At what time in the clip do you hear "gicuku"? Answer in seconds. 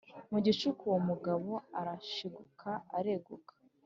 0.45-0.81